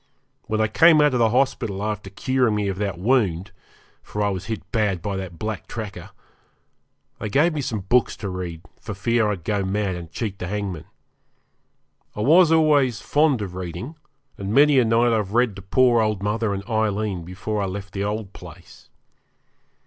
When 0.47 0.59
I 0.59 0.67
came 0.67 0.99
out 0.99 1.13
of 1.13 1.19
the 1.19 1.29
hospital 1.29 1.83
after 1.83 2.09
curing 2.09 2.55
me 2.55 2.67
of 2.69 2.79
that 2.79 2.97
wound 2.97 3.51
for 4.01 4.23
I 4.23 4.29
was 4.29 4.45
hit 4.45 4.63
bad 4.71 4.99
by 4.99 5.15
that 5.15 5.37
black 5.37 5.67
tracker 5.67 6.09
they 7.19 7.29
gave 7.29 7.53
me 7.53 7.61
some 7.61 7.81
books 7.81 8.17
to 8.17 8.29
read 8.29 8.61
for 8.79 8.95
fear 8.95 9.29
I'd 9.29 9.43
go 9.43 9.63
mad 9.63 9.93
and 9.93 10.11
cheat 10.11 10.39
the 10.39 10.47
hangman. 10.47 10.85
I 12.15 12.21
was 12.21 12.51
always 12.51 12.99
fond 12.99 13.43
of 13.43 13.53
reading, 13.53 13.95
and 14.39 14.51
many 14.51 14.79
a 14.79 14.85
night 14.85 15.13
I've 15.13 15.33
read 15.35 15.55
to 15.57 15.61
poor 15.61 16.01
old 16.01 16.23
mother 16.23 16.51
and 16.51 16.67
Aileen 16.67 17.23
before 17.23 17.61
I 17.61 17.67
left 17.67 17.93
the 17.93 18.03
old 18.03 18.33
place. 18.33 18.89